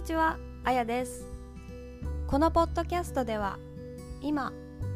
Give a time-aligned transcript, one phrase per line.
[0.00, 1.26] にちは、あやです。
[2.26, 3.58] このポッドキャストでは
[4.22, 4.50] 今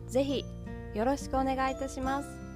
[0.07, 0.43] ぜひ
[0.95, 2.46] よろしくお願いいたします。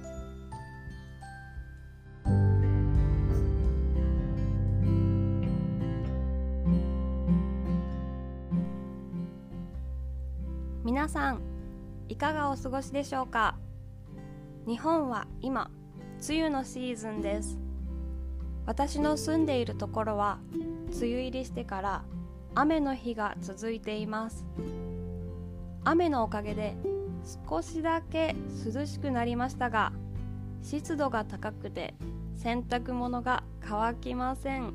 [10.84, 11.40] 皆さん
[12.08, 13.54] いかがお過ごしでしょうか？
[14.66, 15.70] 日本は今
[16.28, 17.56] 梅雨のシーズンです。
[18.66, 22.02] 私の住んでいるところは梅雨入りしてから
[22.56, 24.44] 雨の日が続いています。
[25.84, 26.74] 雨のおかげで
[27.48, 28.34] 少しだけ
[28.66, 29.92] 涼しくなりましたが
[30.62, 31.94] 湿度が高くて
[32.34, 34.72] 洗濯物が乾きません。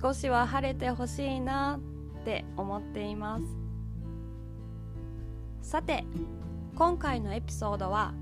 [0.00, 1.78] 少しは晴れてほしいな
[2.20, 3.44] って思っています。
[5.62, 6.04] さて
[6.74, 8.12] 今回のエピソードは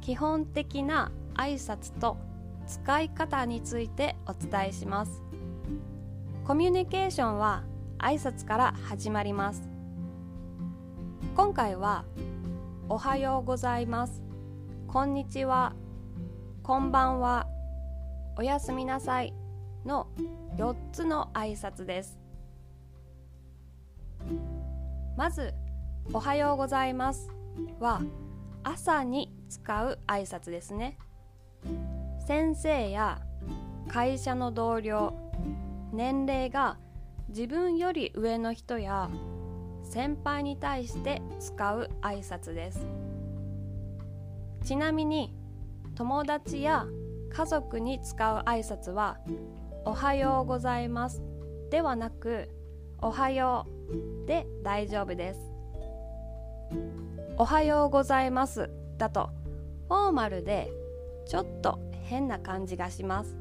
[0.00, 2.16] 基本的な挨拶と
[2.66, 5.22] 使い方についてお伝えします。
[6.44, 7.64] コミュニケーションは
[7.98, 9.68] 挨拶から始まります。
[11.36, 12.04] 今回は
[12.88, 14.22] おはようございます。
[14.88, 15.74] こんにちは。
[16.62, 17.46] こんばんは。
[18.36, 19.34] おやすみなさい。
[19.84, 20.08] の
[20.56, 22.18] 4つの挨拶です。
[25.16, 25.54] まず
[26.12, 27.30] おはようございます。
[27.78, 28.02] は
[28.64, 30.98] 朝に使う挨拶ですね。
[32.26, 33.20] 先生や
[33.86, 35.14] 会社の同僚
[35.92, 36.78] 年齢が
[37.28, 39.08] 自分より上の人や
[39.84, 42.84] 先輩に対して使う挨拶です。
[44.64, 45.32] ちなみに
[45.94, 46.86] 友達や
[47.32, 49.18] 家族に使う挨拶は
[49.86, 51.22] 「おはようございます」
[51.70, 52.48] ではなく
[53.00, 53.66] 「おはよ
[54.24, 55.49] う」で大丈夫です。
[57.36, 58.70] おはようございます。
[58.98, 59.30] だと
[59.88, 60.70] フォーマルで
[61.26, 63.36] ちょっと変な感じがします。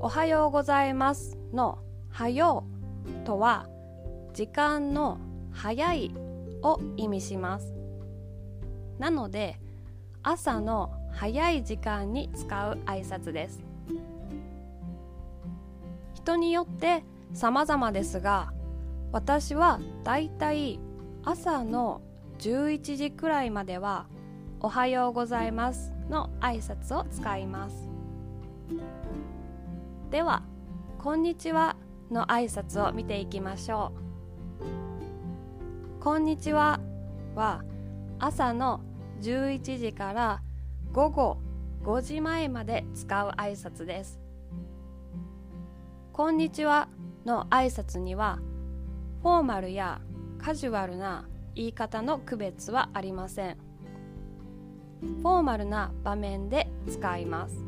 [0.00, 1.78] おはようございますの
[2.10, 2.64] はよ
[3.22, 3.68] うとは
[4.34, 5.18] 時間の
[5.52, 6.14] 早い
[6.62, 7.72] を意味します。
[8.98, 9.58] なので
[10.22, 13.62] 朝の早い時間に使う挨拶です。
[16.14, 18.52] 人によって様々ですが
[19.10, 20.78] 私はだいたい
[21.24, 22.00] 朝の
[22.40, 24.06] 11時くらいまでは
[24.58, 27.88] 「おはようございます」の挨拶を使います。
[30.10, 30.42] では
[30.98, 31.76] 「こんにちは」
[32.10, 33.92] の挨拶を見ていきましょ
[34.58, 36.80] う「こんにちは」
[37.36, 37.62] は
[38.18, 38.80] 朝の
[39.20, 40.42] 11時から
[40.92, 41.38] 午後
[41.84, 44.20] 5時前まで使う挨拶です。
[46.12, 46.88] こんにちは
[47.24, 48.40] の挨拶には
[49.22, 50.00] フォーマルや
[50.44, 53.58] カジュアルな言い方の区別はありません。
[55.00, 57.64] フォーマルな場面で使います。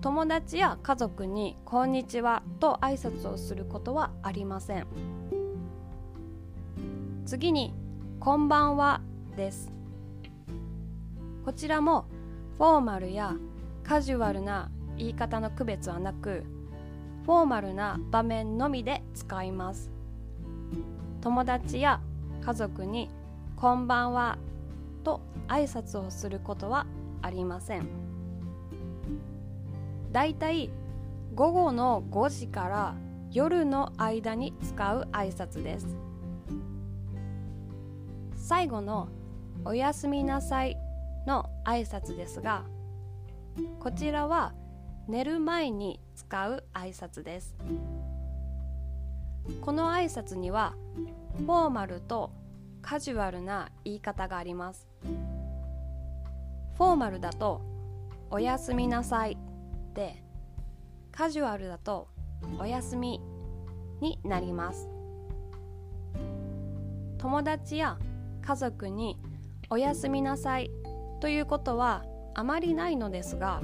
[0.00, 4.86] 友達や家族に「こんにちは」と挨拶をすることはありません。
[7.26, 7.74] 次に
[8.18, 9.02] 「こんばんは」
[9.36, 9.70] です。
[11.44, 12.06] こちらも
[12.56, 13.36] フォーマルや
[13.82, 16.44] カジュアルな言い方の区別はなく
[17.26, 19.93] フォーマルな場面のみで使います。
[21.24, 22.02] 友達や
[22.42, 23.08] 家族に
[23.56, 24.36] 「こんばんは」
[25.04, 26.84] と挨拶をすることは
[27.22, 27.86] ありません。
[30.12, 30.68] だいたい
[31.34, 32.94] 午後の5時から
[33.32, 35.96] 夜の間に使う挨拶です。
[38.36, 39.08] 最後の
[39.64, 40.76] 「おやすみなさい」
[41.26, 42.64] の挨拶ですが
[43.80, 44.52] こちらは
[45.08, 47.56] 寝る前に使う挨拶です。
[49.60, 50.74] この挨拶には
[51.36, 52.30] フォーマルと
[52.82, 54.86] カジュアルな言い方があります。
[56.76, 57.60] フォーマルだと
[58.30, 59.38] おやすみなさい
[59.94, 60.22] で
[61.12, 62.08] カジュアルだと
[62.58, 63.20] おやすみ
[64.00, 64.88] になります。
[67.18, 67.98] 友達や
[68.42, 69.18] 家族に
[69.70, 70.70] おやすみなさい
[71.20, 72.04] ということは
[72.34, 73.62] あまりないのですが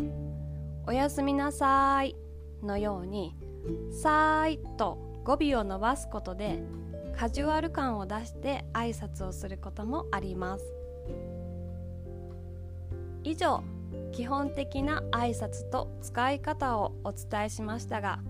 [0.86, 2.16] おやすみなさい
[2.62, 3.36] のように
[3.92, 6.62] 「さーい」と語尾を伸ばすことで
[7.16, 10.64] カジュアル感を出して挨拶をすることもあります。
[13.22, 13.62] 以上
[14.12, 18.20] 基本的な挨拶と使い方をお伝えしましたが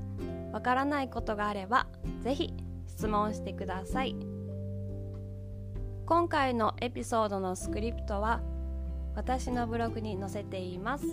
[0.53, 1.87] わからないことがあれば
[2.23, 2.53] ぜひ
[2.87, 4.17] 質問してください。
[6.07, 8.41] 今回のエピソードのスクリプトは
[9.15, 11.07] 私のブログに載せています。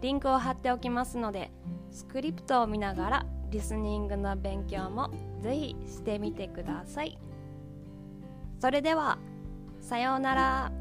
[0.00, 1.52] リンクを貼っておきますので
[1.92, 5.10] スクリプトを見ながらリスニングの勉強も
[5.40, 7.16] ぜひしてみてください。
[8.60, 9.16] それでは
[9.80, 10.72] さようなら。